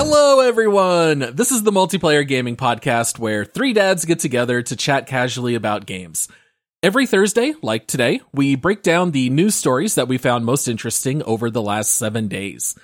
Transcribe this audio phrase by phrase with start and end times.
[0.00, 1.34] Hello, everyone!
[1.34, 5.86] This is the Multiplayer Gaming Podcast where three dads get together to chat casually about
[5.86, 6.28] games.
[6.84, 11.20] Every Thursday, like today, we break down the news stories that we found most interesting
[11.24, 12.78] over the last seven days.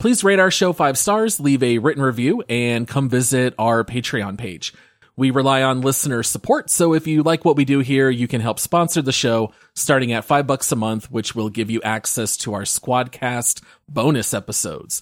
[0.00, 4.36] Please rate our show five stars, leave a written review, and come visit our Patreon
[4.36, 4.74] page.
[5.14, 8.40] We rely on listener support, so if you like what we do here, you can
[8.40, 12.36] help sponsor the show starting at five bucks a month, which will give you access
[12.38, 15.00] to our Squadcast bonus episodes.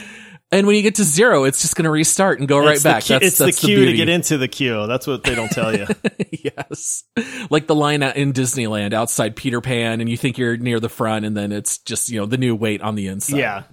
[0.52, 3.04] And when you get to zero, it's just going to restart and go right back.
[3.04, 4.88] Queue- that's it's that's the queue to get into the queue.
[4.88, 5.86] That's what they don't tell you.
[6.32, 7.04] yes.
[7.52, 11.26] Like the line in Disneyland outside Peter Pan, and you think you're near the front,
[11.26, 13.38] and then it's just, you know, the new wait on the inside.
[13.38, 13.64] yeah.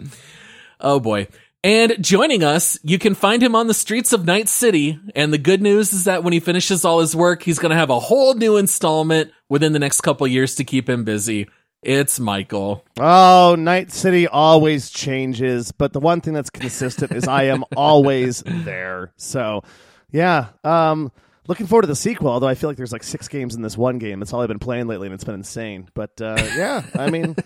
[0.81, 1.29] Oh boy.
[1.64, 5.01] And joining us, you can find him on the streets of Night City.
[5.17, 7.77] And the good news is that when he finishes all his work, he's going to
[7.77, 11.48] have a whole new installment within the next couple years to keep him busy.
[11.83, 12.85] It's Michael.
[12.98, 18.42] Oh, Night City always changes, but the one thing that's consistent is I am always
[18.47, 19.13] there.
[19.17, 19.63] So,
[20.11, 21.11] yeah, um,
[21.48, 22.29] looking forward to the sequel.
[22.29, 24.20] Although I feel like there's like six games in this one game.
[24.20, 25.89] That's all I've been playing lately, and it's been insane.
[25.95, 27.36] But uh, yeah, I mean,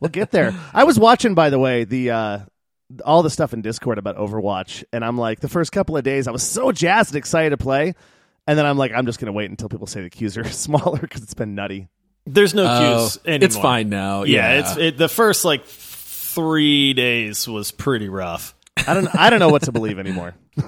[0.00, 0.54] we'll get there.
[0.72, 2.38] I was watching, by the way, the uh,
[3.04, 6.26] all the stuff in Discord about Overwatch, and I'm like, the first couple of days,
[6.28, 7.94] I was so jazzed and excited to play.
[8.46, 10.98] And then I'm like, I'm just gonna wait until people say the queues are smaller
[10.98, 11.88] because it's been nutty.
[12.26, 13.46] There's no Oh, queues anymore.
[13.46, 14.24] it's fine now.
[14.24, 18.54] Yeah, Yeah, it's it, the first like three days was pretty rough.
[18.76, 20.34] I don't, I don't know what to believe anymore.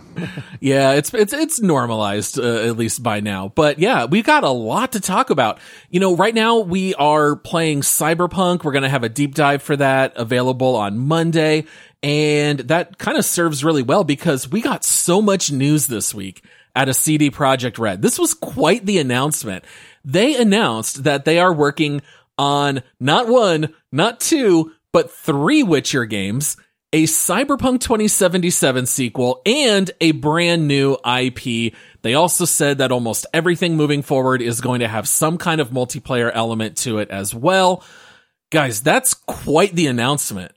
[0.60, 3.48] Yeah, it's it's it's normalized uh, at least by now.
[3.48, 5.58] But yeah, we've got a lot to talk about.
[5.90, 8.62] You know, right now we are playing Cyberpunk.
[8.62, 11.64] We're going to have a deep dive for that available on Monday,
[12.00, 16.44] and that kind of serves really well because we got so much news this week
[16.76, 18.02] at a CD Projekt Red.
[18.02, 19.64] This was quite the announcement.
[20.04, 22.02] They announced that they are working
[22.38, 26.56] on not one, not two, but three Witcher games
[26.92, 31.74] a Cyberpunk 2077 sequel, and a brand new IP.
[32.02, 35.70] They also said that almost everything moving forward is going to have some kind of
[35.70, 37.82] multiplayer element to it as well.
[38.50, 40.52] Guys, that's quite the announcement.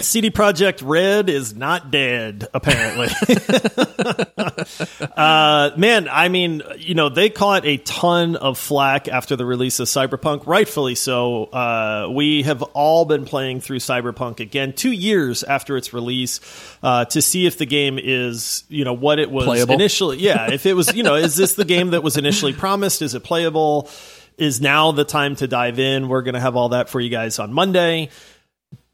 [0.00, 3.08] CD Projekt Red is not dead, apparently.
[5.16, 9.80] uh, man, I mean, you know, they caught a ton of flack after the release
[9.80, 11.46] of Cyberpunk, rightfully so.
[11.46, 16.40] Uh, we have all been playing through Cyberpunk again two years after its release
[16.82, 19.74] uh, to see if the game is, you know, what it was Playable.
[19.74, 20.18] initially.
[20.18, 23.02] Yeah, if it was, you know, is this the game that was initially promised?
[23.02, 23.90] Is it playable?
[24.36, 26.08] Is now the time to dive in?
[26.08, 28.10] We're going to have all that for you guys on Monday.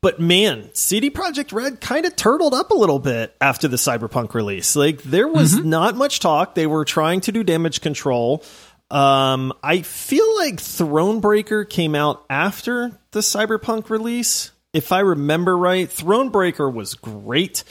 [0.04, 4.34] But man, CD Projekt Red kind of turtled up a little bit after the Cyberpunk
[4.34, 4.76] release.
[4.76, 6.54] Like there was not much talk.
[6.54, 8.44] They were trying to do damage control.
[8.90, 14.50] Um, I feel like Thronebreaker came out after the Cyberpunk release.
[14.74, 17.64] If I remember right, Thronebreaker was great.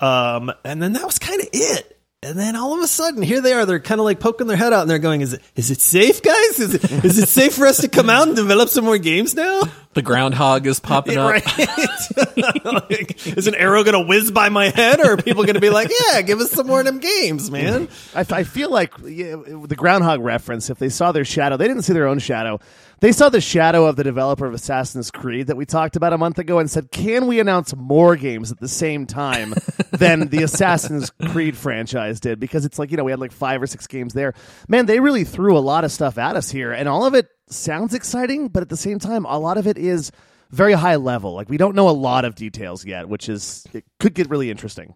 [0.00, 1.95] Um, and then that was kind of it.
[2.26, 3.64] And then all of a sudden, here they are.
[3.64, 5.80] They're kind of like poking their head out, and they're going, "Is it is it
[5.80, 6.58] safe, guys?
[6.58, 9.36] Is it is it safe for us to come out and develop some more games
[9.36, 9.62] now?"
[9.94, 11.30] The groundhog is popping up.
[11.36, 11.44] Right?
[12.66, 15.60] Like, is an arrow going to whiz by my head, or are people going to
[15.60, 17.88] be like, "Yeah, give us some more of them games, man"?
[18.12, 20.68] I, I feel like yeah, the groundhog reference.
[20.68, 22.58] If they saw their shadow, they didn't see their own shadow.
[23.00, 26.18] They saw the shadow of the developer of Assassin's Creed that we talked about a
[26.18, 29.54] month ago and said, "Can we announce more games at the same time
[29.90, 33.60] than the Assassin's Creed franchise did?" Because it's like you know we had like five
[33.60, 34.32] or six games there.
[34.66, 37.28] Man, they really threw a lot of stuff at us here, and all of it
[37.48, 40.10] sounds exciting, but at the same time, a lot of it is
[40.50, 41.34] very high level.
[41.34, 44.50] Like we don't know a lot of details yet, which is it could get really
[44.50, 44.94] interesting.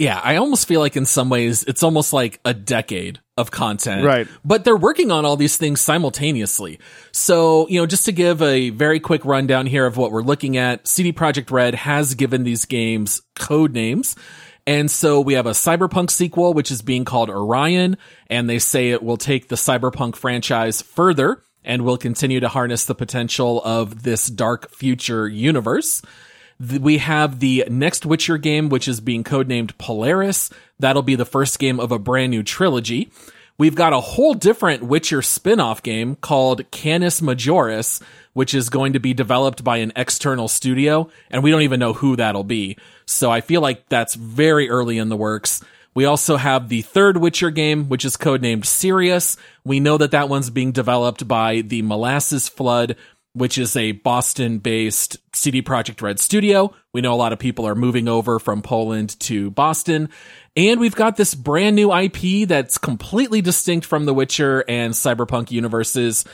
[0.00, 4.02] Yeah, I almost feel like in some ways it's almost like a decade of content.
[4.02, 4.26] Right.
[4.42, 6.80] But they're working on all these things simultaneously.
[7.12, 10.56] So, you know, just to give a very quick rundown here of what we're looking
[10.56, 14.16] at, CD Projekt Red has given these games code names.
[14.66, 17.98] And so we have a Cyberpunk sequel, which is being called Orion,
[18.28, 22.86] and they say it will take the Cyberpunk franchise further and will continue to harness
[22.86, 26.00] the potential of this dark future universe.
[26.60, 30.50] We have the next Witcher game, which is being codenamed Polaris.
[30.78, 33.10] That'll be the first game of a brand new trilogy.
[33.56, 38.02] We've got a whole different Witcher spin-off game called Canis Majoris,
[38.32, 41.94] which is going to be developed by an external studio, and we don't even know
[41.94, 42.76] who that'll be.
[43.06, 45.62] So I feel like that's very early in the works.
[45.94, 49.36] We also have the third Witcher game, which is codenamed Sirius.
[49.64, 52.96] We know that that one's being developed by the Molasses Flood,
[53.32, 56.74] which is a Boston based CD Projekt Red studio.
[56.92, 60.08] We know a lot of people are moving over from Poland to Boston.
[60.56, 65.50] And we've got this brand new IP that's completely distinct from the Witcher and Cyberpunk
[65.50, 66.24] universes,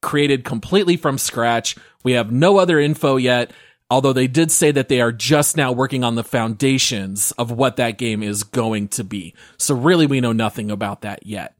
[0.00, 1.76] created completely from scratch.
[2.02, 3.52] We have no other info yet,
[3.90, 7.76] although they did say that they are just now working on the foundations of what
[7.76, 9.34] that game is going to be.
[9.58, 11.54] So really we know nothing about that yet.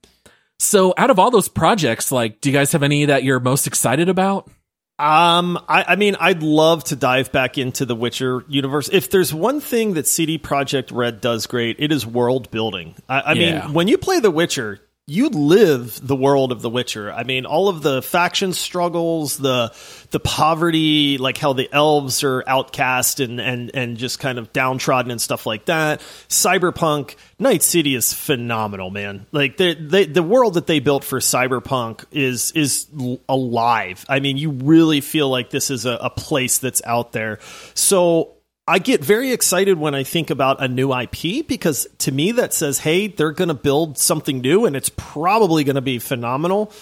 [0.58, 3.66] So out of all those projects, like, do you guys have any that you're most
[3.66, 4.50] excited about?
[4.98, 8.88] Um, I, I mean, I'd love to dive back into the Witcher universe.
[8.90, 12.94] If there's one thing that CD Projekt Red does great, it is world building.
[13.08, 13.64] I, I Yeah.
[13.66, 17.12] mean, when you play The Witcher, you live the world of The Witcher.
[17.12, 19.72] I mean, all of the faction struggles, the
[20.10, 25.12] the poverty, like how the elves are outcast and and and just kind of downtrodden
[25.12, 26.00] and stuff like that.
[26.28, 29.26] Cyberpunk, Night City is phenomenal, man.
[29.30, 32.88] Like they, the world that they built for Cyberpunk is is
[33.28, 34.04] alive.
[34.08, 37.38] I mean, you really feel like this is a, a place that's out there.
[37.74, 38.35] So
[38.68, 42.52] I get very excited when I think about a new IP because to me that
[42.52, 46.72] says, hey, they're going to build something new and it's probably going to be phenomenal.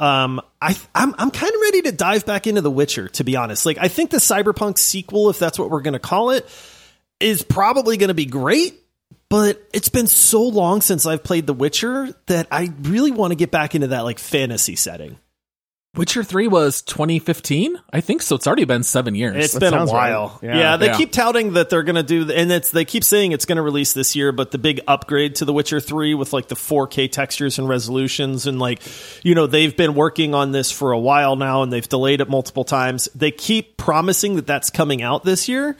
[0.00, 3.36] Um, I, I'm, I'm kind of ready to dive back into The Witcher, to be
[3.36, 3.66] honest.
[3.66, 6.48] Like, I think the Cyberpunk sequel, if that's what we're going to call it,
[7.20, 8.74] is probably going to be great.
[9.28, 13.36] But it's been so long since I've played The Witcher that I really want to
[13.36, 15.18] get back into that like fantasy setting.
[15.98, 17.76] Witcher 3 was 2015?
[17.92, 18.36] I think so.
[18.36, 19.44] It's already been seven years.
[19.44, 20.12] It's That been a sounds right.
[20.12, 20.38] while.
[20.42, 20.56] Yeah.
[20.58, 20.96] Yeah, they Yeah.
[20.96, 23.62] keep touting that they're going to do, and it's they keep saying it's going to
[23.62, 24.30] release this year.
[24.32, 28.46] But the big upgrade to The Witcher Three with like the 4K textures and resolutions,
[28.46, 28.80] and like
[29.24, 32.30] you know they've been working on this for a while now, and they've delayed it
[32.30, 33.08] multiple times.
[33.14, 35.76] They keep promising that that's coming out this year.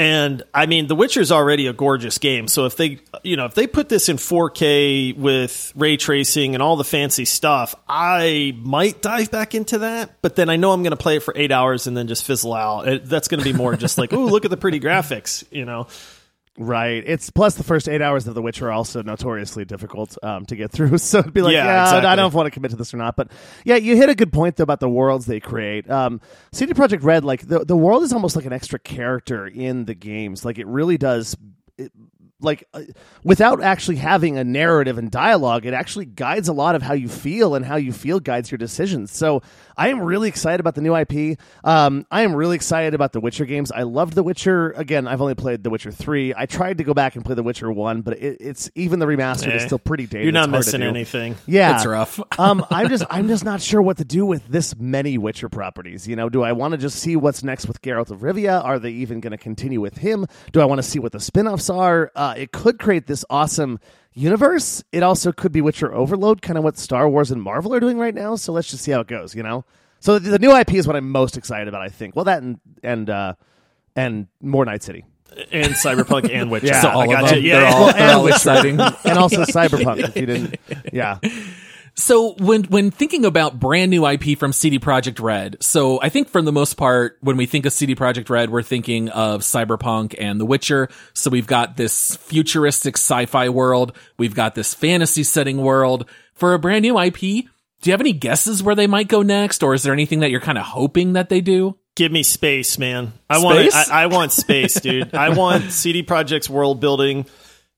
[0.00, 2.48] And I mean, The Witcher's already a gorgeous game.
[2.48, 6.62] So if they, you know, if they put this in 4K with ray tracing and
[6.62, 10.22] all the fancy stuff, I might dive back into that.
[10.22, 12.24] But then I know I'm going to play it for eight hours and then just
[12.24, 12.88] fizzle out.
[12.88, 15.66] It, that's going to be more just like, oh, look at the pretty graphics, you
[15.66, 15.86] know.
[16.62, 17.02] Right.
[17.06, 20.56] It's plus the first eight hours of The Witcher are also notoriously difficult um, to
[20.56, 20.90] get through.
[20.98, 22.06] So it'd be like, Yeah, yeah, exactly.
[22.06, 23.16] I don't know if I want to commit to this or not.
[23.16, 23.32] But
[23.64, 25.90] yeah, you hit a good point though about the worlds they create.
[25.90, 26.20] Um,
[26.52, 29.94] CD Projekt Red, like the the world is almost like an extra character in the
[29.94, 30.44] games.
[30.44, 31.34] Like it really does.
[31.78, 31.92] It,
[32.42, 32.82] like uh,
[33.24, 37.06] without actually having a narrative and dialogue it actually guides a lot of how you
[37.08, 39.42] feel and how you feel guides your decisions so
[39.80, 43.20] i am really excited about the new ip um, i am really excited about the
[43.20, 46.78] witcher games i loved the witcher again i've only played the witcher 3 i tried
[46.78, 49.62] to go back and play the witcher 1 but it, it's even the remastered is
[49.62, 51.34] Eh, still pretty dated You're not It's missing anything.
[51.46, 52.20] yeah It's rough.
[52.38, 56.06] um, I'm just I'm just not sure what to do with this many Witcher properties.
[56.06, 58.62] You know, do I want to just see what's next with Geralt of Rivia?
[58.64, 60.26] Are they even going to continue with him?
[60.52, 62.12] Do I want to see what the spin-offs are?
[62.14, 63.80] Uh, it could create this awesome
[64.12, 64.82] universe.
[64.92, 67.98] It also could be Witcher overload, kind of what Star Wars and Marvel are doing
[67.98, 68.36] right now.
[68.36, 69.34] So let's just see how it goes.
[69.34, 69.64] You know,
[70.00, 71.82] so the, the new IP is what I'm most excited about.
[71.82, 72.16] I think.
[72.16, 73.34] Well, that and and uh,
[73.96, 75.04] and more Night City.
[75.52, 76.66] And Cyberpunk and Witcher.
[76.66, 76.82] Yeah.
[76.82, 77.52] so I all got of them, you.
[77.52, 77.72] they're Yeah.
[77.72, 78.80] all, Well, they're and all exciting.
[78.80, 80.00] and also Cyberpunk.
[80.08, 80.56] If you didn't,
[80.92, 81.18] yeah.
[81.94, 86.28] So when when thinking about brand new IP from CD Projekt Red, so I think
[86.28, 90.14] for the most part, when we think of CD Projekt Red, we're thinking of Cyberpunk
[90.18, 90.88] and The Witcher.
[91.14, 96.08] So we've got this futuristic sci-fi world, we've got this fantasy setting world.
[96.34, 97.46] For a brand new IP,
[97.80, 100.30] do you have any guesses where they might go next, or is there anything that
[100.30, 101.76] you're kind of hoping that they do?
[101.96, 103.12] Give me space, man.
[103.28, 103.88] I want Space?
[103.88, 105.14] I, I want space, dude.
[105.14, 107.26] I want CD Projekt's world building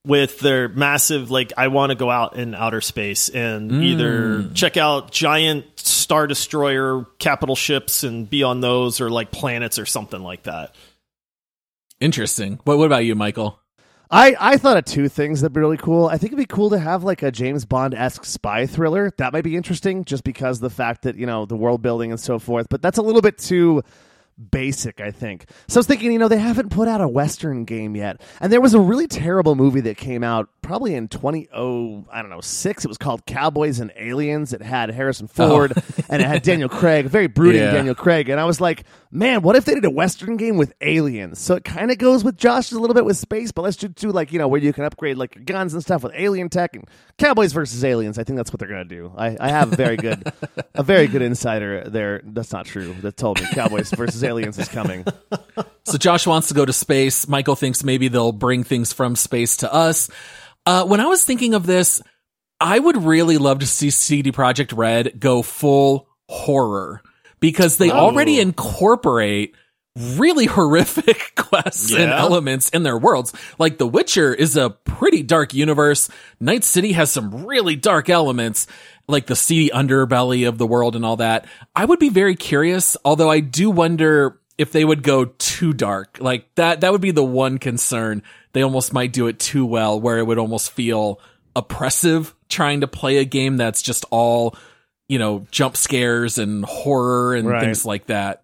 [0.04, 4.54] with their massive like I want to go out in outer space and either mm.
[4.54, 9.86] check out giant star destroyer capital ships and be on those or like planets or
[9.86, 10.74] something like that.
[12.00, 12.58] Interesting.
[12.64, 13.61] What what about you, Michael?
[14.12, 16.06] I, I thought of two things that'd be really cool.
[16.06, 19.10] I think it'd be cool to have like a James Bond esque spy thriller.
[19.16, 22.20] That might be interesting just because the fact that, you know, the world building and
[22.20, 22.66] so forth.
[22.68, 23.82] But that's a little bit too
[24.50, 25.46] basic, I think.
[25.66, 28.20] So I was thinking, you know, they haven't put out a Western game yet.
[28.40, 32.22] And there was a really terrible movie that came out probably in 20, oh, I
[32.22, 32.84] don't know, six.
[32.84, 34.52] It was called Cowboys and Aliens.
[34.52, 35.48] It had Harrison oh.
[35.48, 35.72] Ford
[36.08, 37.72] and it had Daniel Craig, very brooding Yeah.
[37.72, 38.28] Daniel Craig.
[38.28, 41.38] And I was like, man, what if they did a Western game with aliens?
[41.40, 43.96] So it kind of goes with Josh's a little bit with space, but let's just
[43.96, 46.48] do like, you know, where you can upgrade like your guns and stuff with alien
[46.48, 46.88] tech and
[47.18, 48.18] Cowboys versus aliens.
[48.18, 49.12] I think that's what they're going to do.
[49.16, 50.32] I, I have a very good,
[50.74, 52.22] a very good insider there.
[52.24, 52.94] That's not true.
[53.02, 55.04] That told me Cowboys versus aliens is coming.
[55.84, 57.26] So Josh wants to go to space.
[57.26, 60.08] Michael thinks maybe they'll bring things from space to us.
[60.64, 62.02] Uh, when I was thinking of this,
[62.60, 67.02] I would really love to see CD Projekt Red go full horror
[67.40, 69.56] because they already incorporate
[69.96, 73.32] really horrific quests and elements in their worlds.
[73.58, 76.08] Like The Witcher is a pretty dark universe.
[76.40, 78.66] Night City has some really dark elements,
[79.08, 81.46] like the seedy underbelly of the world and all that.
[81.74, 86.18] I would be very curious, although I do wonder if they would go too dark.
[86.20, 88.22] Like that, that would be the one concern.
[88.52, 91.20] They almost might do it too well, where it would almost feel
[91.56, 94.56] oppressive trying to play a game that's just all,
[95.08, 97.62] you know, jump scares and horror and Right.
[97.62, 98.42] things like that.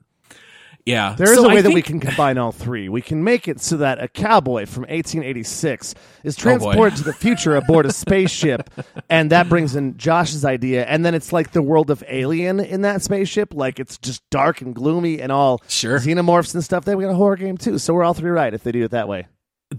[0.86, 1.14] Yeah.
[1.18, 2.88] There is So a way that we can combine all three.
[2.88, 6.42] We can make it so that a cowboy from 1886 is oh, boy.
[6.42, 8.70] transported to the future aboard a spaceship,
[9.10, 10.86] and that brings in Josh's idea.
[10.86, 14.62] And then it's like the world of Alien in that spaceship, like it's just dark
[14.62, 15.98] and gloomy and all Sure.
[15.98, 16.86] xenomorphs and stuff.
[16.86, 18.84] Then we got a horror game too, so we're all three right if they do
[18.84, 19.26] it that way.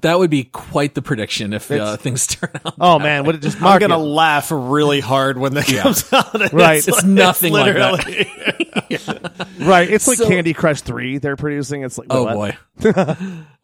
[0.02, 2.76] That would be quite the prediction if uh, things turn out.
[2.80, 4.04] Oh man, would it just I'm gonna it?
[4.04, 6.54] laugh really hard when that comes out.
[6.54, 6.86] Right.
[6.88, 8.06] It's nothing like that.
[8.06, 8.32] literally-
[9.60, 11.84] Right, it's like So- Candy Crush Three they're producing.
[11.84, 12.34] It's like Oh what?
[12.34, 12.58] boy.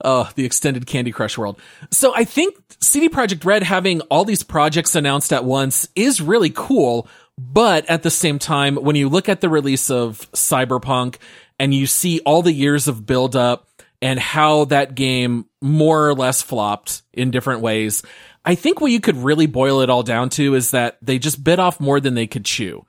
[0.03, 1.59] oh, the extended Candy Crush world.
[1.91, 6.51] So I think CD Projekt Red having all these projects announced at once is really
[6.53, 7.07] cool.
[7.37, 11.17] But at the same time, when you look at the release of Cyberpunk
[11.59, 13.67] and you see all the years of build up
[14.05, 18.03] and how that game more or less flopped in different ways,
[18.45, 21.43] I think what you could really boil it all down to is that they just
[21.43, 22.85] bit off more than they could chew.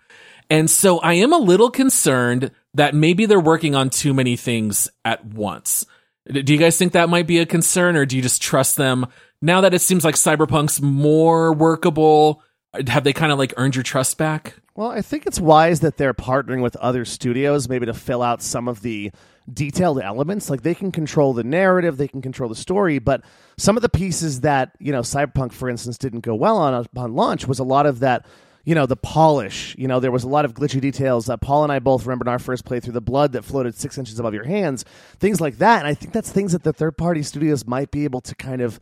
[0.50, 4.90] And so I am a little concerned that maybe they're working on too many things
[5.06, 5.86] at once.
[6.30, 9.06] Do you guys think that might be a concern or do you just trust them
[9.40, 12.42] now that it seems like Cyberpunk's more workable?
[12.88, 14.56] Have they kind of like earned your trust back?
[14.74, 18.42] Well, I think it's wise that they're partnering with other studios, maybe to fill out
[18.42, 19.12] some of the
[19.52, 20.50] detailed elements.
[20.50, 23.22] Like they can control the narrative, they can control the story, but
[23.56, 27.14] some of the pieces that you know Cyberpunk, for instance, didn't go well on upon
[27.14, 28.26] launch was a lot of that.
[28.64, 29.76] You know the polish.
[29.78, 31.26] You know there was a lot of glitchy details.
[31.26, 33.96] that Paul and I both remember in our first playthrough the blood that floated six
[33.96, 34.84] inches above your hands,
[35.20, 35.78] things like that.
[35.78, 38.60] And I think that's things that the third party studios might be able to kind
[38.60, 38.80] of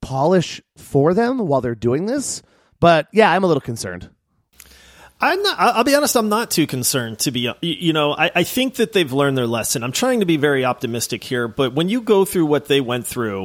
[0.00, 2.42] polish for them while they're doing this.
[2.78, 4.10] But yeah, I'm a little concerned.
[5.20, 5.58] I'm not.
[5.58, 6.14] I'll be honest.
[6.16, 7.20] I'm not too concerned.
[7.20, 9.82] To be, you know, I, I think that they've learned their lesson.
[9.82, 13.06] I'm trying to be very optimistic here, but when you go through what they went
[13.06, 13.44] through,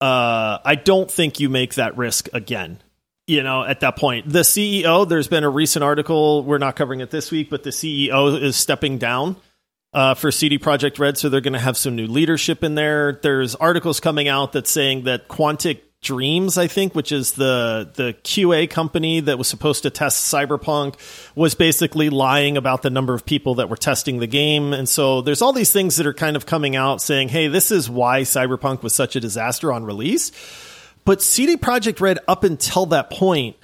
[0.00, 2.82] uh, I don't think you make that risk again.
[3.26, 5.08] You know, at that point, the CEO.
[5.08, 6.42] There's been a recent article.
[6.42, 9.36] We're not covering it this week, but the CEO is stepping down
[9.94, 13.18] uh, for CD Projekt Red, so they're going to have some new leadership in there.
[13.22, 18.14] There's articles coming out that's saying that Quantic Dreams, I think, which is the the
[18.24, 20.96] QA company that was supposed to test Cyberpunk,
[21.36, 24.72] was basically lying about the number of people that were testing the game.
[24.72, 27.70] And so there's all these things that are kind of coming out saying, "Hey, this
[27.70, 30.32] is why Cyberpunk was such a disaster on release."
[31.04, 33.56] But CD Projekt Red, up until that point,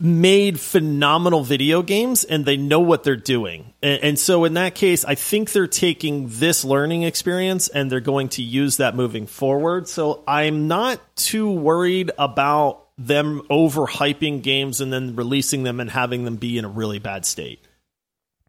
[0.00, 3.72] made phenomenal video games and they know what they're doing.
[3.82, 8.00] And, and so in that case, I think they're taking this learning experience and they're
[8.00, 9.88] going to use that moving forward.
[9.88, 16.24] So I'm not too worried about them overhyping games and then releasing them and having
[16.24, 17.64] them be in a really bad state.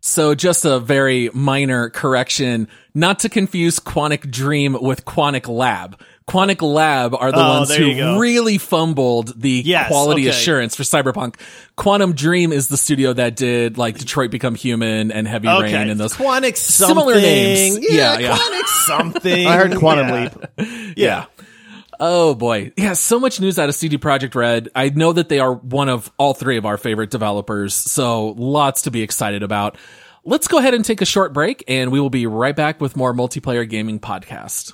[0.03, 5.99] So just a very minor correction, not to confuse Quantic Dream with Quantic Lab.
[6.27, 10.29] Quantic Lab are the Oh, ones who really fumbled the Yes, quality okay.
[10.29, 11.35] assurance for Cyberpunk.
[11.75, 15.99] Quantum Dream is the studio that did like Detroit Become Human and Heavy Rain and
[15.99, 16.95] those Quantic something.
[16.95, 17.79] similar names.
[17.81, 18.37] Yeah, Yeah, yeah.
[18.37, 19.47] Quantic something.
[19.47, 20.21] I heard Quantum Yeah.
[20.57, 20.97] Leap.
[20.97, 21.25] Yeah.
[22.03, 22.71] Oh boy.
[22.77, 24.69] Yeah, so much news out of CD Projekt Red.
[24.75, 28.81] I know that they are one of all three of our favorite developers, so lots
[28.83, 29.77] to be excited about.
[30.23, 32.95] let's go ahead and take a short break and we will be right back with
[32.95, 34.73] more multiplayer gaming podcast.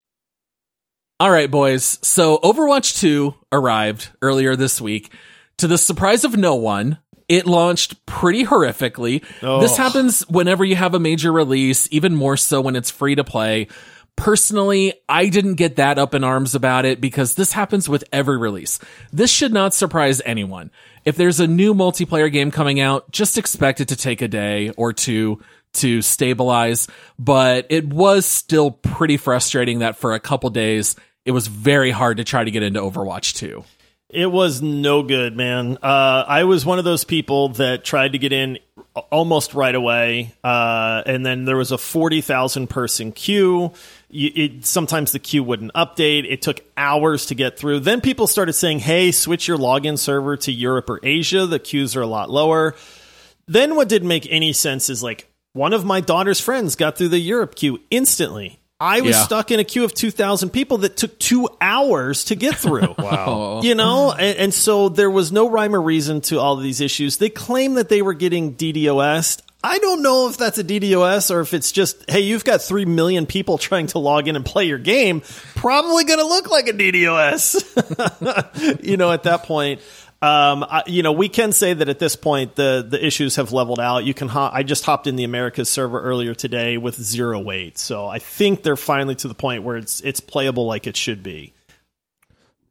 [1.21, 1.99] All right, boys.
[2.01, 5.13] So Overwatch 2 arrived earlier this week.
[5.57, 6.97] To the surprise of no one,
[7.29, 9.23] it launched pretty horrifically.
[9.61, 13.23] This happens whenever you have a major release, even more so when it's free to
[13.23, 13.67] play.
[14.15, 18.39] Personally, I didn't get that up in arms about it because this happens with every
[18.39, 18.79] release.
[19.13, 20.71] This should not surprise anyone.
[21.05, 24.71] If there's a new multiplayer game coming out, just expect it to take a day
[24.75, 25.39] or two
[25.73, 26.87] to stabilize.
[27.19, 32.17] But it was still pretty frustrating that for a couple days, it was very hard
[32.17, 33.63] to try to get into Overwatch 2.
[34.11, 35.77] It was no good, man.
[35.81, 38.59] Uh, I was one of those people that tried to get in
[39.09, 43.71] almost right away, uh, and then there was a forty thousand person queue.
[44.09, 46.29] It, sometimes the queue wouldn't update.
[46.29, 47.79] It took hours to get through.
[47.79, 51.45] Then people started saying, "Hey, switch your login server to Europe or Asia.
[51.45, 52.75] The queues are a lot lower."
[53.47, 57.09] Then what didn't make any sense is like one of my daughter's friends got through
[57.09, 58.60] the Europe queue instantly.
[58.81, 59.23] I was Yeah.
[59.23, 62.81] stuck in a queue of 2,000 people that took two hours to get through.
[62.97, 63.25] wow.
[63.27, 63.61] Oh.
[63.63, 66.81] You know, and, and so there was no rhyme or reason to all of these
[66.81, 67.17] issues.
[67.17, 69.39] They claim that they were getting DDoS.
[69.63, 72.85] I don't know if that's a DDoS or if it's just, hey, you've got 3
[72.85, 75.21] million people trying to log in and play your game.
[75.55, 78.81] Probably going to look like a DDoS.
[78.83, 79.81] you know, at that point.
[80.23, 83.53] Um, I, you know, we can say that at this point the the issues have
[83.53, 84.05] leveled out.
[84.05, 84.29] You can.
[84.29, 88.61] I just hopped in the Americas server earlier today with zero wait, so I think
[88.61, 91.53] they're finally to the point where it's it's playable like it should be.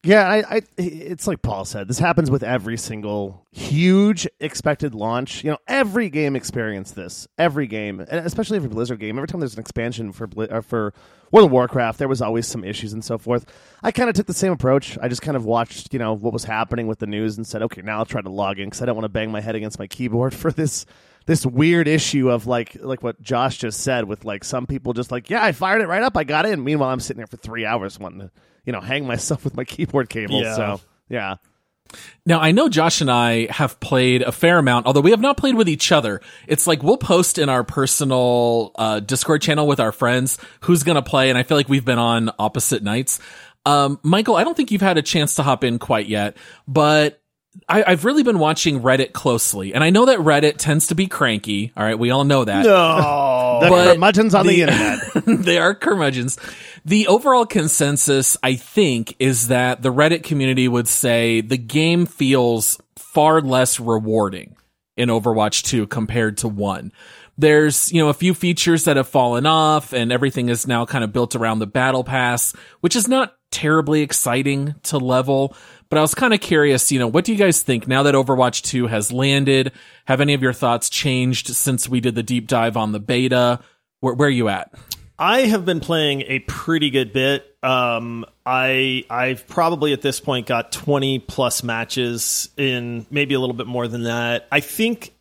[0.03, 1.87] Yeah, I, I, it's like Paul said.
[1.87, 5.45] This happens with every single huge expected launch.
[5.45, 7.29] You know, every game experienced this.
[7.37, 9.19] Every game, and especially every Blizzard game.
[9.19, 10.95] Every time there's an expansion for or uh, for
[11.31, 13.45] World of Warcraft, there was always some issues and so forth.
[13.83, 14.97] I kind of took the same approach.
[15.03, 17.61] I just kind of watched, you know, what was happening with the news and said,
[17.65, 19.55] okay, now I'll try to log in because I don't want to bang my head
[19.55, 20.87] against my keyboard for this
[21.27, 25.13] this weird issue of like like what Josh just said with like some people just
[25.13, 27.37] like yeah I fired it right up I got in meanwhile I'm sitting there for
[27.37, 28.31] three hours wanting to
[28.65, 30.55] you know hang myself with my keyboard cable Yeah.
[30.55, 31.37] so yeah
[32.25, 35.37] Now, I know Josh and I have played a fair amount, although we have not
[35.37, 36.21] played with each other.
[36.47, 40.95] It's like we'll post in our personal uh, Discord channel with our friends who's going
[40.95, 43.19] to play, and I feel like we've been on opposite nights.
[43.67, 46.37] Um, Michael, I don't think you've had a chance to hop in quite yet,
[46.69, 47.21] but
[47.69, 51.07] I, I've really been watching Reddit closely, and I know that Reddit tends to be
[51.07, 51.73] cranky.
[51.77, 52.65] All right, we all know that.
[52.65, 56.39] No, the curmudgeons on the, the- internet they are curmudgeons.
[56.85, 62.81] The overall consensus, I think, is that the Reddit community would say the game feels
[62.97, 64.57] far less rewarding
[64.97, 66.93] in Overwatch 2 compared to 1.
[67.37, 71.03] There's, you know, a few features that have fallen off and everything is now kind
[71.03, 75.57] of built around the battle pass, which is not terribly exciting to level.
[75.91, 78.15] But I was kind of curious, you know, what do you guys think now that
[78.15, 79.73] Overwatch 2 has landed?
[80.05, 83.59] Have any of your thoughts changed since we did the deep dive on the beta?
[83.99, 84.73] Where, where are you at?
[85.19, 87.45] I have been playing a pretty good bit.
[87.63, 93.57] Um, I I've probably at this point got twenty plus matches in, maybe a little
[93.57, 94.47] bit more than that.
[94.51, 95.13] I think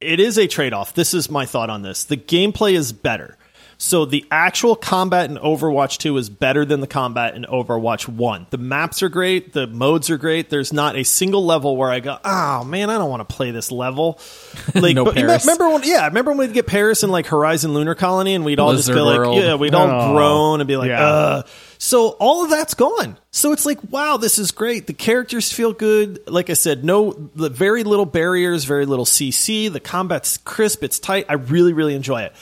[0.00, 0.94] it is a trade off.
[0.94, 2.04] This is my thought on this.
[2.04, 3.37] The gameplay is better.
[3.80, 8.48] So the actual combat in Overwatch 2 is better than the combat in Overwatch 1.
[8.50, 10.50] The maps are great, the modes are great.
[10.50, 13.52] There's not a single level where I go, "Oh man, I don't want to play
[13.52, 14.18] this level."
[14.74, 15.44] Like No but Paris.
[15.46, 18.58] remember when yeah, remember when we'd get Paris in like Horizon Lunar Colony and we'd
[18.60, 19.36] all just go like, World.
[19.42, 20.12] yeah, we'd all Oh.
[20.12, 21.02] groan and be like, Yeah.
[21.06, 21.42] uh
[21.78, 23.16] so all of that's gone.
[23.30, 24.86] So it's like, wow, this is great.
[24.88, 26.18] The characters feel good.
[26.28, 29.72] Like I said, no, the very little barriers, very little CC.
[29.72, 30.82] The combat's crisp.
[30.82, 31.26] It's tight.
[31.28, 32.32] I really, really enjoy it.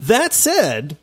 [0.00, 0.96] That said,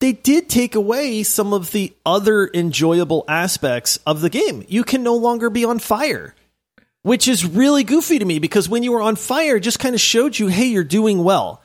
[0.00, 4.64] they did take away some of the other enjoyable aspects of the game.
[4.68, 6.34] You can no longer be on fire,
[7.02, 9.94] which is really goofy to me because when you were on fire, it just kind
[9.94, 11.62] of showed you, hey, you're doing well.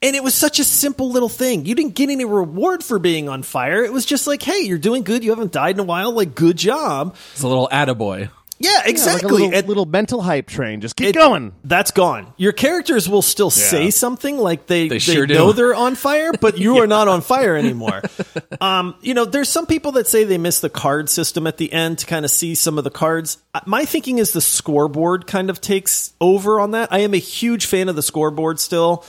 [0.00, 1.66] And it was such a simple little thing.
[1.66, 3.82] You didn't get any reward for being on fire.
[3.82, 5.24] It was just like, hey, you're doing good.
[5.24, 6.12] You haven't died in a while.
[6.12, 7.16] Like, good job.
[7.32, 8.30] It's a little attaboy.
[8.60, 9.28] Yeah, Yeah, like exactly.
[9.28, 10.80] a little, And- little mental hype train.
[10.80, 11.52] Just keep it- going.
[11.64, 12.32] That's gone.
[12.36, 15.34] Your characters will still say something like they, They sure do.
[15.34, 18.02] know they're on fire, but you are not on fire anymore.
[18.60, 21.72] um, you know, there's some people that say they miss the card system at the
[21.72, 23.38] end to kind of see some of the cards.
[23.54, 26.88] Uh, My thinking is the scoreboard kind of takes over on that.
[26.92, 29.04] I am a huge fan of the scoreboard still.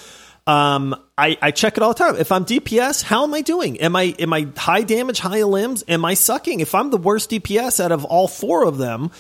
[0.48, 2.16] Um, I, I check it all the time.
[2.16, 3.80] If I'm DPS, how am I doing?
[3.82, 5.84] Am I am I high damage, high limbs?
[5.88, 6.60] Am I sucking?
[6.60, 9.12] If I'm the worst DPS out of all four of them,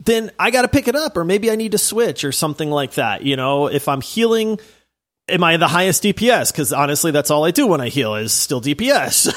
[0.00, 2.70] then I got to pick it up, or maybe I need to switch or something
[2.70, 3.22] like that.
[3.22, 4.58] You know, if I'm healing,
[5.28, 6.50] am I the highest DPS?
[6.50, 9.30] Because honestly, that's all I do when I heal is still DPS.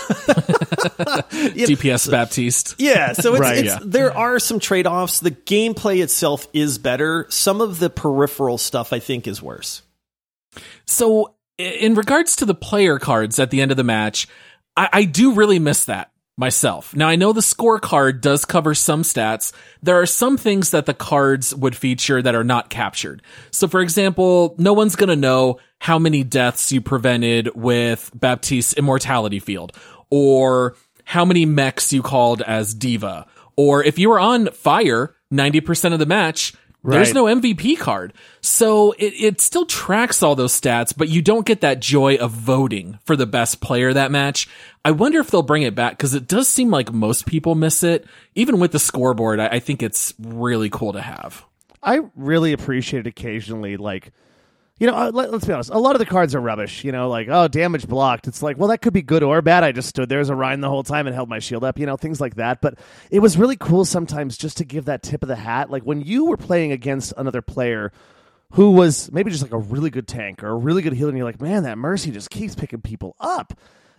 [1.53, 2.75] DPS Baptiste.
[2.79, 3.79] yeah, so it's, Right, it's yeah.
[3.83, 5.19] there are some trade offs.
[5.19, 7.27] The gameplay itself is better.
[7.29, 9.81] Some of the peripheral stuff I think is worse.
[10.85, 14.27] So, in regards to the player cards at the end of the match,
[14.77, 16.95] I, I do really miss that myself.
[16.95, 19.53] Now, I know the scorecard does cover some stats.
[19.81, 23.21] There are some things that the cards would feature that are not captured.
[23.51, 28.73] So, for example, no one's going to know how many deaths you prevented with Baptiste's
[28.73, 29.77] immortality field,
[30.09, 35.93] or how many mechs you called as D.Va, or if you were on fire 90%
[35.93, 37.15] of the match, there's Right.
[37.15, 38.13] no MVP card.
[38.41, 42.31] So it, it still tracks all those stats, but you don't get that joy of
[42.31, 44.49] voting for the best player that match.
[44.83, 47.83] I wonder if they'll bring it back because it does seem like most people miss
[47.83, 48.05] it.
[48.35, 51.45] Even with the scoreboard, I, I think it's really cool to have.
[51.81, 54.11] I really appreciate it occasionally, like,
[54.79, 55.69] you know, uh, let, let's be honest.
[55.69, 56.83] A lot of the cards are rubbish.
[56.83, 58.27] You know, like oh, damage blocked.
[58.27, 59.63] It's like, well, that could be good or bad.
[59.63, 61.77] I just stood there as a Rein the whole time and held my shield up.
[61.77, 62.61] You know, things like that.
[62.61, 62.79] But
[63.11, 65.69] it was really cool sometimes just to give that tip of the hat.
[65.69, 67.91] Like when you were playing against another player
[68.53, 71.17] who was maybe just like a really good tank or a really good healer, and
[71.17, 73.53] you're like, man, that Mercy just keeps picking people up.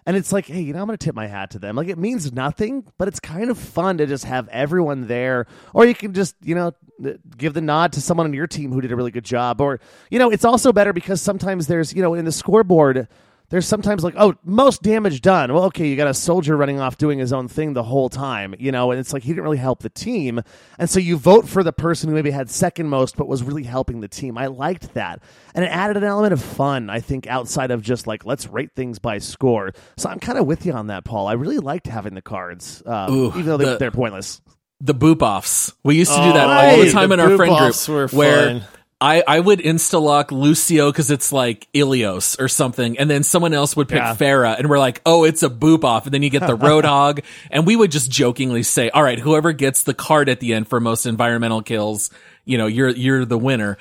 [0.06, 1.76] And it's like, hey, you know, I'm going to tip my hat to them.
[1.76, 5.46] Like, it means nothing, but it's kind of fun to just have everyone there.
[5.72, 8.70] Or you can just, you know, uh, give the nod to someone on your team
[8.70, 9.62] who did a really good job.
[9.62, 13.08] Or, you know, it's also better because sometimes there's, you know, in the scoreboard,
[13.50, 15.52] there's sometimes like, oh, most damage done.
[15.52, 18.54] Well, okay, you got a soldier running off doing his own thing the whole time,
[18.58, 20.40] you know, and it's like he didn't really help the team.
[20.78, 23.62] And so you vote for the person who maybe had second most, but was really
[23.62, 24.38] helping the team.
[24.38, 25.22] I liked that.
[25.54, 28.70] And it added an element of fun, I think, outside of just like, let's rate
[28.74, 29.72] things by score.
[29.96, 31.26] So I'm kind of with you on that, Paul.
[31.28, 34.40] I really liked having the cards, um, Ooh, even though they, the- they're pointless.
[34.80, 35.72] The boop offs.
[35.84, 38.08] We used to do that Oh, all the time The in our friend group were
[38.08, 38.64] where fun.
[39.00, 43.52] I, I would insta lock Lucio because it's like Ilios or something, and then someone
[43.52, 44.14] else would pick Yeah.
[44.14, 47.22] Pharah, and we're like, oh, it's a boop off, and then you get the Roadhog,
[47.50, 50.68] and we would just jokingly say, all right, whoever gets the card at the end
[50.68, 52.10] for most environmental kills,
[52.44, 53.76] you know, you're you're the winner.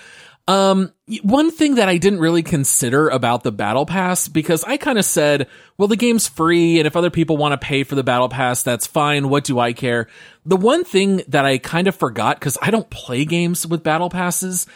[0.45, 4.97] Um, one thing that I didn't really consider about the battle pass because I kind
[4.97, 5.47] of said,
[5.77, 8.61] well, the game's free, and if other people want to pay for the battle pass,
[8.63, 9.29] that's fine.
[9.29, 10.07] What do I care?
[10.45, 14.09] The one thing that I kind of forgot because I don't play games with battle
[14.09, 14.67] passes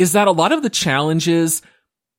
[0.00, 1.60] is that a lot of the challenges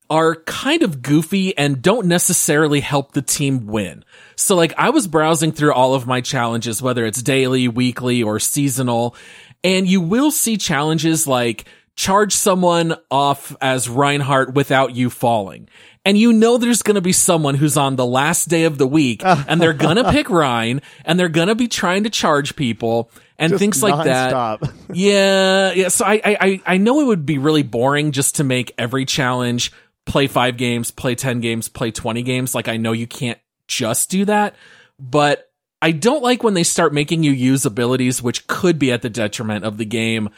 [0.08, 4.06] are kind of goofy and don't necessarily help the team win.
[4.36, 8.40] So like I was browsing through all of my challenges, whether it's daily, weekly, or
[8.40, 9.16] seasonal,
[9.64, 11.66] and you will see challenges like
[11.96, 15.68] charge someone off as Reinhardt without you falling.
[16.06, 19.24] And you know there's gonna be someone who's on the last day of the week
[19.26, 23.10] and they're gonna pick Rein and they're gonna be trying to charge people
[23.42, 24.32] and Just things like that.
[24.34, 24.72] nonstop.
[24.94, 25.88] Yeah, yeah.
[25.90, 29.72] So I, I, I- know it would be really boring just to make every challenge
[30.06, 32.54] play five games, play 10 games, play 20 games.
[32.56, 34.56] Like I know you can't just do that,
[35.00, 35.50] but
[35.82, 39.10] I don't like when they start making you use abilities which could be at the
[39.10, 40.30] detriment of the game.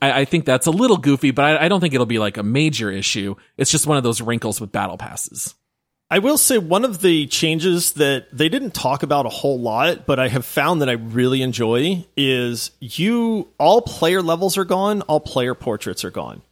[0.00, 2.36] I, I think that's a little goofy, but I, I don't think it'll be like
[2.36, 3.34] a major issue.
[3.56, 5.54] It's just one of those wrinkles with battle passes.
[6.12, 10.04] I will say one of the changes that they didn't talk about a whole lot,
[10.04, 15.00] but I have found that I really enjoy is you all player levels are gone,
[15.02, 16.42] all player portraits are gone.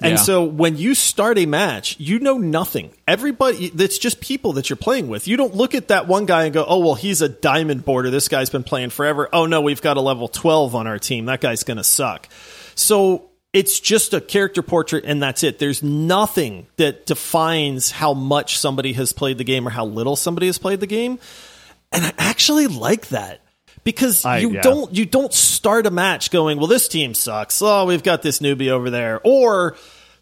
[0.00, 0.16] And Yeah.
[0.22, 2.90] so when you start a match, you know nothing.
[3.08, 5.26] Everybody, it's just people that you're playing with.
[5.26, 8.08] You don't look at that one guy and go, oh, well, he's a diamond border.
[8.10, 9.28] This guy's been playing forever.
[9.32, 11.24] Oh, no, we've got a level 12 on our team.
[11.24, 12.28] That guy's going to suck.
[12.76, 15.58] So it's just a character portrait and that's it.
[15.58, 20.46] There's nothing that defines how much somebody has played the game or how little somebody
[20.46, 21.18] has played the game.
[21.92, 23.40] And I actually like that
[23.84, 24.62] because I- you yeah.
[24.62, 27.60] don't you don't start a match going, well, this team sucks.
[27.60, 29.76] Oh, we've got this newbie over there, or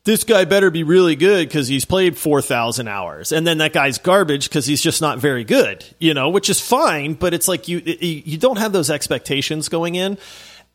[0.05, 3.73] this guy better be really good because he's played four thousand hours, and then that
[3.73, 5.85] guy's garbage because he's just not very good.
[5.99, 9.95] You know, which is fine, but it's like you you don't have those expectations going
[9.95, 10.19] in,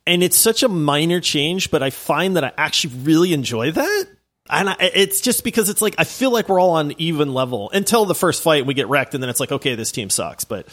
[0.07, 4.07] and it's such a minor change, but I find that I actually really enjoy that.
[4.49, 7.71] And I, it's just because it's like I feel like we're all on even level
[7.71, 10.11] until the first fight and we get wrecked, and then it's like, okay, this team
[10.11, 10.45] sucks.
[10.45, 10.67] But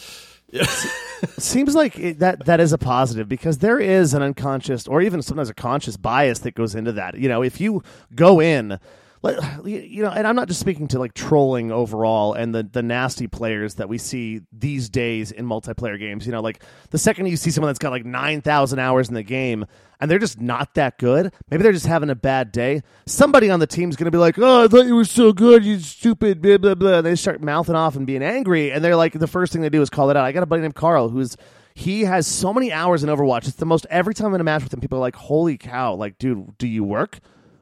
[1.39, 5.23] seems like it, that that is a positive because there is an unconscious or even
[5.23, 7.17] sometimes a conscious bias that goes into that.
[7.17, 7.81] You know, if you
[8.13, 8.79] go in,
[9.23, 12.83] like, you know, and I'm not just speaking to like trolling overall and the the
[12.83, 16.25] nasty players that we see these days in multiplayer games.
[16.25, 19.15] You know, like the second you see someone that's got like nine thousand hours in
[19.15, 19.65] the game
[19.99, 22.81] and they're just not that good, maybe they're just having a bad day.
[23.05, 25.63] Somebody on the team's going to be like, "Oh, I thought you were so good,
[25.63, 27.01] you stupid." Blah blah blah.
[27.01, 29.81] They start mouthing off and being angry, and they're like, the first thing they do
[29.81, 30.25] is call it out.
[30.25, 31.37] I got a buddy named Carl who's
[31.75, 33.47] he has so many hours in Overwatch.
[33.47, 35.57] It's the most every time I'm in a match with him, people are like, "Holy
[35.57, 37.19] cow!" Like, dude, do you work?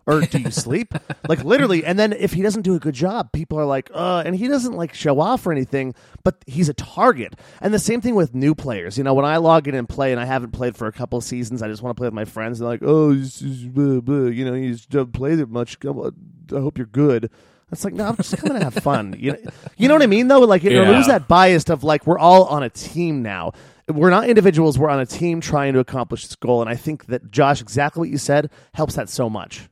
[0.08, 0.94] Or do you sleep?
[1.30, 1.86] like literally.
[1.86, 4.48] And then if he doesn't do a good job, people are like, uh, and he
[4.48, 7.36] doesn't like show off or anything, but he's a target.
[7.62, 8.98] And the same thing with new players.
[8.98, 11.18] You know, when I log in and play and I haven't played for a couple
[11.18, 12.60] of seasons, I just want to play with my friends.
[12.60, 14.28] They're like, oh, this is blah, blah.
[14.28, 15.80] you know, you just don't play that much.
[15.80, 16.16] Come on,
[16.56, 17.30] I hope you're good.
[17.72, 19.16] It's like, no, I'm just coming to have fun.
[19.18, 19.38] You know,
[19.78, 20.40] you know what I mean, though?
[20.40, 20.80] Like, it Yeah.
[20.80, 23.54] removes that bias of like, we're all on a team now.
[23.88, 24.78] We're not individuals.
[24.78, 26.60] We're on a team trying to accomplish this goal.
[26.62, 29.70] And I think that, Josh, exactly what you said helps that so much.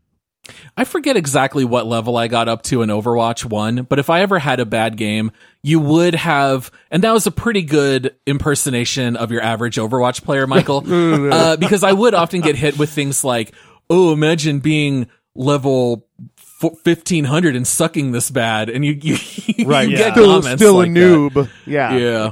[0.77, 4.21] I forget exactly what level I got up to in Overwatch 1, but if I
[4.21, 5.31] ever had a bad game,
[5.63, 10.47] you would have, and that was a pretty good impersonation of your average Overwatch player,
[10.47, 10.83] Michael,
[11.33, 13.53] uh, because I would often get hit with things like,
[13.89, 16.07] oh, imagine being level
[16.61, 18.69] 1500 and sucking this bad.
[18.69, 19.65] And you, you, you
[19.97, 20.99] get Still, comments still like a that.
[20.99, 21.49] noob.
[21.65, 21.97] Yeah.
[21.97, 22.31] Yeah.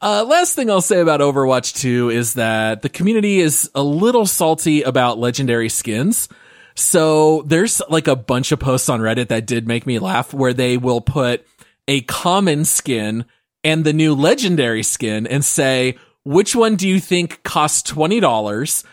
[0.00, 4.26] Uh, last thing I'll say about Overwatch 2 is that the community is a little
[4.26, 6.28] salty about legendary skins.
[6.74, 10.52] So there's like a bunch of posts on Reddit that did make me laugh where
[10.52, 11.46] they will put
[11.88, 13.24] a common skin
[13.64, 18.84] and the new legendary skin and say, which one do you think costs $20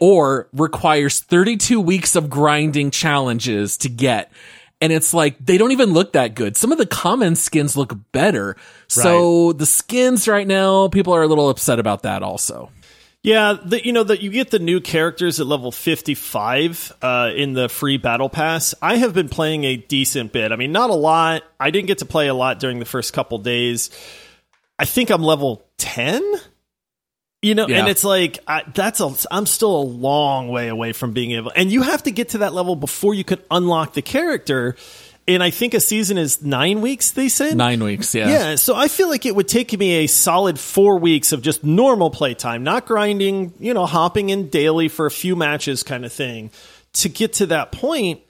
[0.00, 4.32] or requires 32 weeks of grinding challenges to get?
[4.80, 6.56] And it's like, they don't even look that good.
[6.56, 8.56] Some of the common skins look better.
[8.88, 12.70] So the skins right now, people are a little upset about that also.
[13.26, 17.54] Yeah, the, you know that you get the new characters at level 55 uh, in
[17.54, 18.72] the free battle pass.
[18.80, 20.52] I have been playing a decent bit.
[20.52, 21.42] I mean, not a lot.
[21.58, 23.90] I didn't get to play a lot during the first couple days.
[24.78, 26.22] I think I'm level 10.
[27.42, 27.80] You know, Yeah.
[27.80, 29.12] and it's like I, that's a.
[29.30, 32.38] I'm still a long way away from being able, and you have to get to
[32.38, 34.76] that level before you can unlock the character.
[35.28, 37.10] And I think a season is nine weeks.
[37.10, 38.28] They said Nine weeks, yeah.
[38.28, 41.64] yeah, so I feel like it would take me a solid four weeks of just
[41.64, 46.12] normal playtime, not grinding, you know, hopping in daily for a few matches kind of
[46.12, 46.52] thing
[46.94, 48.20] to get to that point.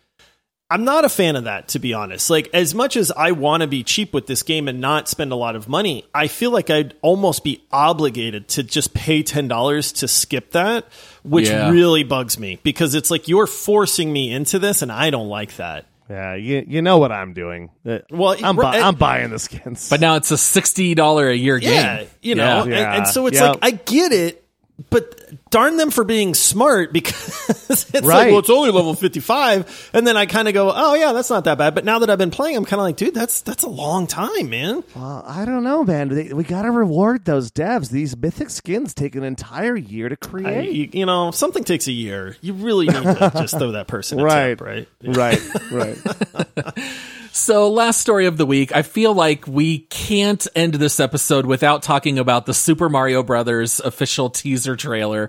[0.69, 2.29] I'm not a fan of that, to be honest.
[2.29, 5.31] Like, as much as I want to be cheap with this game and not spend
[5.31, 9.95] a lot of money, I feel like I'd almost be obligated to just pay $10
[10.01, 10.87] to skip that,
[11.23, 11.71] which Yeah.
[11.71, 15.55] really bugs me because it's like you're forcing me into this and I don't like
[15.57, 15.85] that.
[16.09, 17.71] Yeah, you, you know what I'm doing.
[17.85, 19.89] Uh, Well, I'm, bu- right- I'm buying the skins.
[19.91, 21.73] But now it's a $60 a year game.
[21.73, 22.09] Yeah, game.
[22.23, 22.77] you know, Yeah.
[22.77, 23.51] and, and so it's Yeah.
[23.51, 24.46] like I get it,
[24.91, 29.91] but darn them for being smart because it's like, well, it's only level fifty five,
[29.95, 31.75] and then I kind of go, oh yeah, that's not that bad.
[31.75, 34.07] But now that I've been playing, I'm kind of like, dude, that's that's a long
[34.07, 34.85] time, man.
[34.95, 36.09] Well, I don't know, man.
[36.09, 37.91] They, we got to reward those devs.
[37.91, 40.73] These mythic skins take an entire year to I, create.
[40.73, 42.37] you, you know, something takes a year.
[42.43, 44.89] You really need to just throw that person a right, tip, right?
[45.03, 45.41] right,
[45.73, 46.79] right.
[47.37, 48.75] So, last story of the week.
[48.75, 53.79] I feel like we can't end this episode without talking about the Super Mario Brothers
[53.79, 55.29] official teaser trailer.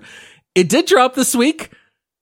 [0.54, 1.70] It did drop this week.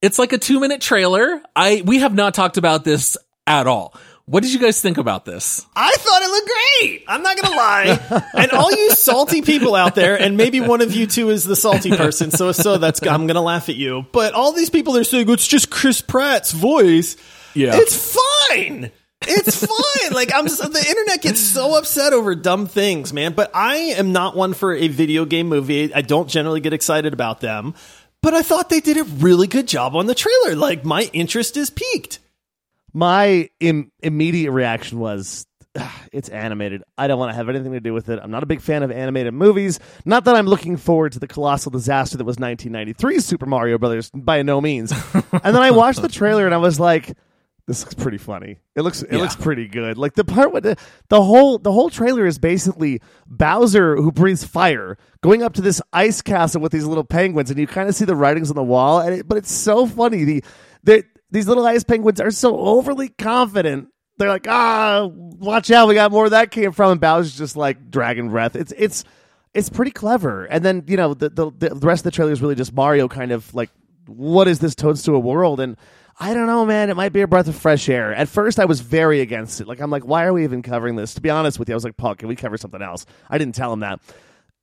[0.01, 1.41] It's like a two minute trailer.
[1.55, 3.15] I we have not talked about this
[3.47, 3.95] at all.
[4.25, 5.65] What did you guys think about this?
[5.73, 7.03] I thought it looked great.
[7.07, 8.29] I'm not gonna lie.
[8.43, 11.55] and all you salty people out there, and maybe one of you two is the
[11.55, 12.31] salty person.
[12.31, 14.05] So so that's I'm gonna laugh at you.
[14.11, 17.15] But all these people are saying it's just Chris Pratt's voice.
[17.53, 17.71] Yeah.
[17.73, 18.17] it's
[18.49, 18.91] fine.
[19.21, 19.65] It's
[20.03, 20.13] fine.
[20.13, 23.33] like I'm just, the internet gets so upset over dumb things, man.
[23.33, 25.93] But I am not one for a video game movie.
[25.93, 27.73] I don't generally get excited about them.
[28.21, 30.55] But I thought they did a really good job on the trailer.
[30.55, 32.19] Like my interest is peaked.
[32.93, 35.45] my Im- immediate reaction was
[36.11, 36.81] it's animated.
[36.97, 38.19] I don't want to have anything to do with it.
[38.21, 39.79] I'm not a big fan of animated movies.
[40.05, 44.09] Not that I'm looking forward to the colossal disaster that was 1993 Super Mario Brothers
[44.11, 44.91] by no means.
[45.13, 45.23] and
[45.55, 47.15] then I watched the trailer and I was like
[47.67, 48.57] this looks pretty funny.
[48.75, 49.19] It looks it Yeah.
[49.19, 49.97] looks pretty good.
[49.97, 50.77] Like the part with the,
[51.09, 55.81] the whole the whole trailer is basically Bowser who breathes fire going up to this
[55.91, 58.63] ice castle with these little penguins, and you kind of see the writings on the
[58.63, 59.01] wall.
[59.01, 60.23] And it, but it's so funny.
[60.23, 60.43] The
[60.83, 63.89] the these little ice penguins are so overly confident.
[64.17, 66.93] They're like, ah, watch out, we got more where that came from.
[66.93, 68.55] And Bowser's just like dragon breath.
[68.55, 69.03] It's it's
[69.53, 70.45] it's pretty clever.
[70.45, 73.07] And then you know the the, the rest of the trailer is really just Mario
[73.09, 73.69] kind of like,
[74.07, 75.59] what is this Toadstool world?
[75.59, 75.75] And
[76.19, 76.89] I don't know, man.
[76.89, 78.13] It might be a breath of fresh air.
[78.13, 79.67] At first, I was very against it.
[79.67, 81.13] Like, I'm like, why are we even covering this?
[81.13, 83.05] To be honest with you, I was like, Paul, can we cover something else?
[83.29, 83.99] I didn't tell him that.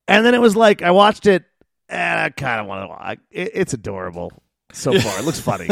[0.08, 1.44] And then it was like, I watched it,
[1.88, 3.18] and I kind of want to.
[3.30, 4.32] It, it's adorable
[4.72, 5.18] so far.
[5.20, 5.68] It looks funny.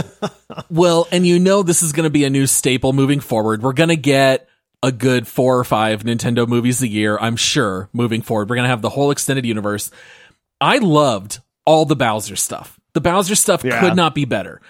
[0.71, 3.61] Well, and you know this is going to be a new staple moving forward.
[3.63, 4.49] We're going to get
[4.85, 8.49] a good four or five Nintendo movies a year, I'm sure, moving forward.
[8.49, 9.91] We're going to have the whole extended universe.
[10.61, 12.79] I loved all the Bowser stuff.
[12.93, 13.81] The Bowser stuff Yeah.
[13.81, 14.61] could not be better.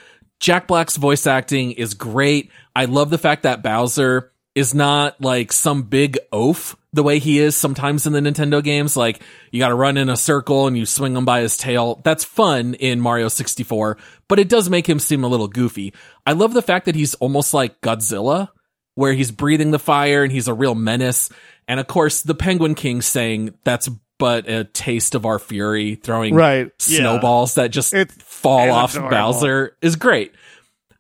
[0.43, 2.51] Jack Black's voice acting is great.
[2.75, 7.39] I love the fact that Bowser is not like some big oaf the way he
[7.39, 8.97] is sometimes in the Nintendo games.
[8.97, 12.01] Like you got to run in a circle and you swing him by his tail.
[12.03, 15.95] That's fun in Mario 64, but it does make him seem a little goofy.
[16.27, 18.49] I love the fact that he's almost like Godzilla,
[18.97, 21.31] where he's breathing the fire and he's a real menace.
[21.69, 23.89] And of course, the Penguin King saying that's
[24.23, 26.71] but a taste of our fury, throwing Right.
[26.79, 29.17] snowballs that just It's- fall it's off adorable.
[29.17, 30.33] Bowser is great.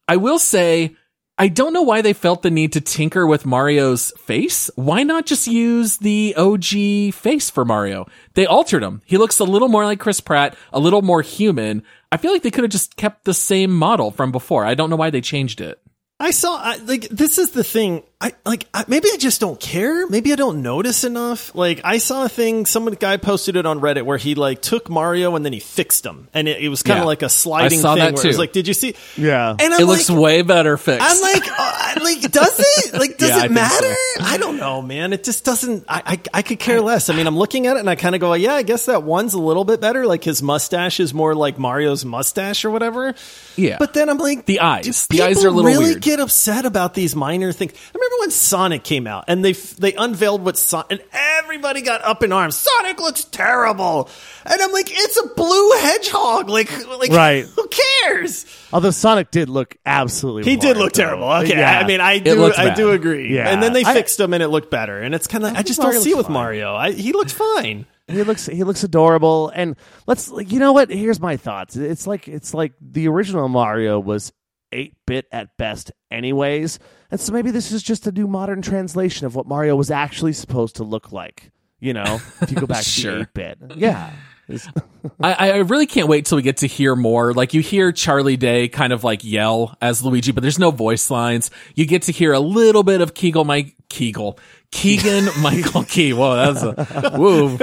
[0.08, 0.96] I will say,
[1.38, 4.70] I don't know why they felt the need to tinker with Mario's face.
[4.74, 8.06] Why not just use the OG face for Mario?
[8.35, 9.02] They altered him.
[9.06, 11.85] He looks a little more like Chris Pratt, a little more human.
[12.11, 14.64] I feel like they could have just kept the same model from before.
[14.64, 15.78] I don't know why they changed it.
[16.18, 18.02] I saw I, like this is the thing.
[18.22, 20.06] I like I, maybe I just don't care.
[20.06, 21.52] Maybe I don't notice enough.
[21.56, 22.66] Like I saw a thing.
[22.66, 26.06] Some guy posted it on Reddit where he like took Mario and then he fixed
[26.06, 27.06] him, and it, it was kind of Yeah.
[27.08, 28.04] like a sliding I saw thing.
[28.04, 28.40] that where it was too.
[28.40, 28.94] like, did you see?
[29.16, 29.50] Yeah.
[29.58, 31.04] and I'm it looks like, way better fixed.
[31.04, 32.94] I'm like, uh, like, does it?
[33.02, 33.94] Like, does Yeah, it think matter?
[34.18, 34.24] so.
[34.24, 35.12] I don't know, man.
[35.12, 35.85] It just doesn't.
[35.88, 37.11] I, I, I could care less.
[37.11, 39.02] I mean, I'm looking at it and I kind of go, yeah, I guess that
[39.02, 40.06] one's a little bit better.
[40.06, 43.14] Like his mustache is more like Mario's mustache or whatever.
[43.56, 43.76] Yeah.
[43.80, 45.06] But then I'm like, The eyes.
[45.08, 46.02] The eyes are a little really weird.
[46.02, 47.72] get upset about these minor things.
[47.72, 52.03] I remember when Sonic came out and they they unveiled what Sonic and everybody got
[52.05, 52.57] up in arms.
[52.57, 54.09] Sonic looks terrible,
[54.46, 56.48] and I'm like, it's a blue hedgehog.
[56.48, 57.44] Like, like, Right.
[57.46, 58.46] Who cares?
[58.72, 60.51] Although Sonic did look absolutely.
[60.51, 61.03] He did look though.
[61.05, 61.31] terrible.
[61.31, 61.79] Okay, Yeah.
[61.79, 62.77] I mean, I do, I bad.
[62.77, 63.35] do agree.
[63.35, 63.48] Yeah.
[63.48, 64.98] And then they I- fixed him, and it looked better.
[65.01, 66.35] And it's kind of, I just don't see it with fine.
[66.35, 66.75] Mario.
[66.75, 67.87] I, he looked fine.
[68.09, 72.05] he looks he looks adorable and let's like you know what here's my thoughts it's
[72.07, 74.33] like it's like the original mario was
[74.75, 76.79] 8-bit at best anyways
[77.12, 80.33] and so maybe this is just a new modern translation of what mario was actually
[80.33, 83.18] supposed to look like you know if you go back Sure.
[83.18, 84.11] to 8-bit yeah
[85.20, 87.33] I, I really can't wait till we get to hear more.
[87.33, 91.11] Like you hear Charlie Day kind of like yell as Luigi, but there's no voice
[91.11, 91.51] lines.
[91.75, 94.38] You get to hear a little bit of Kegel Mike Kegel.
[94.70, 96.14] Keegan Michael Key.
[96.14, 97.57] Whoa, that's a woo.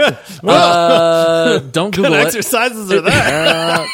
[0.48, 2.28] Uh, don't Google it.
[2.28, 3.86] exercises are there.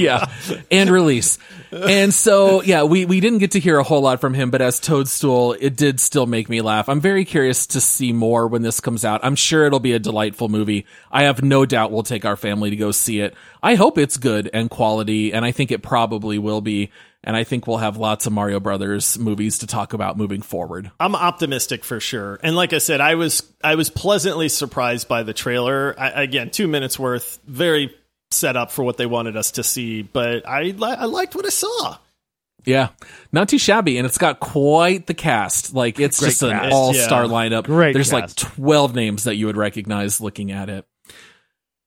[0.00, 0.26] yeah,
[0.70, 1.38] and release.
[1.70, 4.60] And so, yeah, we, we didn't get to hear a whole lot from him, but
[4.60, 6.88] as Toadstool, it did still make me laugh.
[6.88, 9.20] I'm very curious to see more when this comes out.
[9.24, 10.84] I'm sure it'll be a delightful movie.
[11.10, 13.34] I have no doubt we'll take our family to go see it.
[13.62, 16.90] I hope it's good and quality, and I think it probably will be.
[17.24, 20.90] And I think we'll have lots of Mario Brothers movies to talk about moving forward.
[20.98, 22.40] I'm optimistic for sure.
[22.42, 25.94] And like I said, I was I was pleasantly surprised by the trailer.
[25.98, 27.94] I, again, two minutes worth, very
[28.32, 30.02] set up for what they wanted us to see.
[30.02, 31.98] But I li- I liked what I saw.
[32.64, 32.88] Yeah,
[33.32, 35.74] not too shabby, and it's got quite the cast.
[35.74, 37.30] Like it's Great just an all-star Yeah.
[37.30, 37.64] lineup.
[37.64, 40.86] Great There's like twelve names that you would recognize looking at it.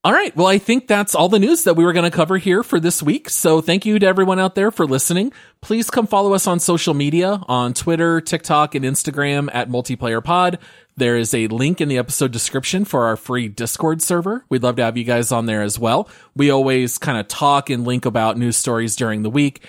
[0.05, 2.37] All right, well, I think that's all the news that we were going to cover
[2.37, 3.27] here for this week.
[3.27, 5.33] So thank you to everyone out there for listening.
[5.61, 10.59] Please come follow us on social media on Twitter, TikTok, and Instagram at Multiplayer Pod.
[10.95, 14.45] There is a link in the episode description for our free Discord server.
[14.47, 16.07] We'd love to have you guys on there as well.
[16.35, 19.65] We always kind of talk and link about news stories during the week.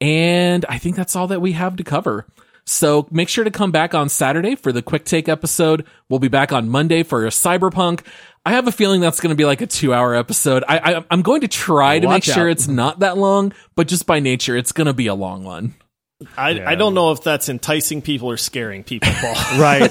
[0.00, 2.28] And I think that's all that we have to cover.
[2.70, 5.84] So make sure to come back on Saturday for the quick take episode.
[6.08, 8.06] We'll be back on Monday for a Cyberpunk.
[8.44, 10.64] I have a feeling that's going to be like a two hour episode.
[10.66, 14.06] I, I am going to try to make sure it's not that long, but just
[14.06, 15.74] by nature, it's going to be a long one.
[16.36, 16.70] I, yeah.
[16.70, 19.08] I don't know if that's enticing people or scaring people,
[19.58, 19.90] right.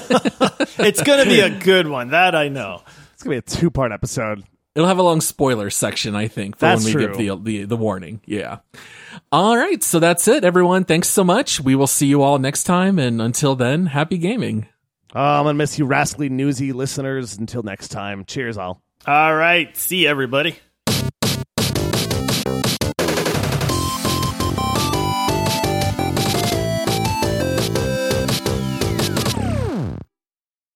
[0.78, 2.10] it's going to be a good one.
[2.10, 2.82] That I know.
[3.14, 4.44] It's going to be a two part episode.
[4.74, 7.16] It'll have a long spoiler section, I think, for that's when we true.
[7.16, 8.20] give the, the the warning.
[8.24, 8.58] Yeah.
[9.32, 10.84] All right, so that's it, everyone.
[10.84, 11.60] Thanks so much.
[11.60, 14.68] We will see you all next time, and until then, happy gaming.
[15.14, 17.36] Uh, I'm going to miss you, rascally, newsy listeners.
[17.38, 18.82] Until next time, cheers, all.
[19.06, 19.76] All right.
[19.76, 20.56] See you, everybody.